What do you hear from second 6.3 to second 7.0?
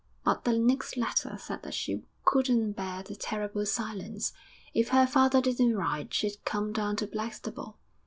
come down